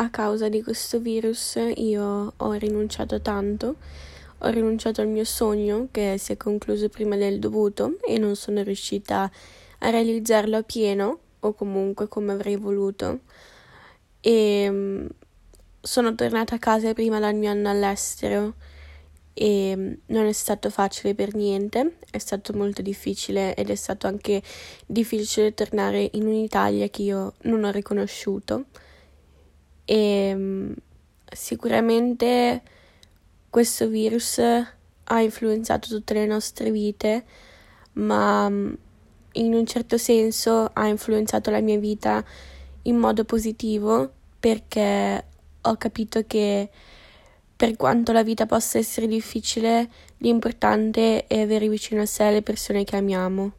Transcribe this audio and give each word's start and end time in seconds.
a 0.00 0.08
causa 0.08 0.48
di 0.48 0.62
questo 0.62 0.98
virus 0.98 1.58
io 1.76 2.32
ho 2.34 2.52
rinunciato 2.52 3.20
tanto, 3.20 3.76
ho 4.38 4.48
rinunciato 4.48 5.02
al 5.02 5.08
mio 5.08 5.24
sogno 5.24 5.88
che 5.90 6.16
si 6.18 6.32
è 6.32 6.36
concluso 6.38 6.88
prima 6.88 7.16
del 7.16 7.38
dovuto 7.38 7.98
e 8.00 8.18
non 8.18 8.34
sono 8.34 8.62
riuscita 8.62 9.30
a 9.78 9.90
realizzarlo 9.90 10.56
a 10.56 10.62
pieno 10.62 11.18
o 11.40 11.52
comunque 11.52 12.08
come 12.08 12.32
avrei 12.32 12.56
voluto. 12.56 13.20
E 14.20 14.66
mm, 14.70 15.06
sono 15.82 16.14
tornata 16.14 16.54
a 16.54 16.58
casa 16.58 16.94
prima 16.94 17.18
dal 17.18 17.34
mio 17.34 17.50
anno 17.50 17.68
all'estero 17.68 18.54
e 19.34 19.98
non 20.06 20.26
è 20.26 20.32
stato 20.32 20.70
facile 20.70 21.14
per 21.14 21.34
niente, 21.34 21.96
è 22.10 22.18
stato 22.18 22.54
molto 22.54 22.80
difficile 22.80 23.54
ed 23.54 23.68
è 23.68 23.74
stato 23.74 24.06
anche 24.06 24.42
difficile 24.86 25.52
tornare 25.52 26.08
in 26.12 26.26
un'Italia 26.26 26.88
che 26.88 27.02
io 27.02 27.34
non 27.42 27.64
ho 27.64 27.70
riconosciuto 27.70 28.64
e 29.90 30.32
mm, 30.32 30.72
sicuramente 31.32 32.62
questo 33.50 33.88
virus 33.88 34.38
ha 34.38 35.20
influenzato 35.20 35.88
tutte 35.88 36.14
le 36.14 36.26
nostre 36.26 36.70
vite, 36.70 37.24
ma 37.94 38.46
in 38.46 39.54
un 39.54 39.66
certo 39.66 39.98
senso 39.98 40.70
ha 40.72 40.86
influenzato 40.86 41.50
la 41.50 41.60
mia 41.60 41.76
vita 41.80 42.24
in 42.82 42.98
modo 42.98 43.24
positivo 43.24 44.12
perché 44.38 45.24
ho 45.60 45.76
capito 45.76 46.22
che 46.24 46.70
per 47.56 47.74
quanto 47.74 48.12
la 48.12 48.22
vita 48.22 48.46
possa 48.46 48.78
essere 48.78 49.08
difficile, 49.08 49.90
l'importante 50.18 51.26
è 51.26 51.40
avere 51.40 51.68
vicino 51.68 52.02
a 52.02 52.06
sé 52.06 52.30
le 52.30 52.42
persone 52.42 52.84
che 52.84 52.94
amiamo. 52.94 53.52